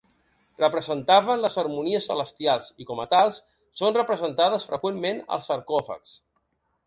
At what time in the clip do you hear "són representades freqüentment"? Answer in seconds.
3.81-5.21